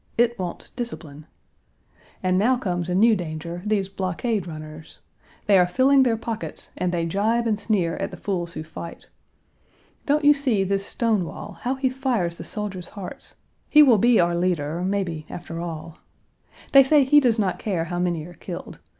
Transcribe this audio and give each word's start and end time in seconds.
It 0.17 0.39
wants 0.39 0.71
discipline. 0.71 1.27
And 2.23 2.39
now 2.39 2.57
comes 2.57 2.89
a 2.89 2.95
new 2.95 3.15
danger, 3.15 3.61
these 3.63 3.87
blockade 3.87 4.47
runners. 4.47 4.97
They 5.45 5.59
are 5.59 5.67
filling 5.67 6.01
their 6.01 6.17
pockets 6.17 6.71
and 6.75 6.91
they 6.91 7.05
gibe 7.05 7.45
and 7.45 7.59
sneer 7.59 7.97
at 7.97 8.09
the 8.09 8.17
fools 8.17 8.53
who 8.53 8.63
fight. 8.63 9.09
Don't 10.07 10.25
you 10.25 10.33
see 10.33 10.63
this 10.63 10.83
Stonewall, 10.83 11.59
how 11.61 11.75
he 11.75 11.91
fires 11.91 12.39
the 12.39 12.43
soldiers' 12.43 12.87
hearts; 12.87 13.35
he 13.69 13.83
will 13.83 13.99
be 13.99 14.19
our 14.19 14.35
leader, 14.35 14.81
maybe 14.81 15.27
after 15.29 15.59
all. 15.59 15.99
They 16.71 16.81
say 16.81 17.03
he 17.03 17.19
does 17.19 17.37
not 17.37 17.59
care 17.59 17.83
how 17.83 17.99
many 17.99 18.25
are 18.25 18.33
killed. 18.33 18.79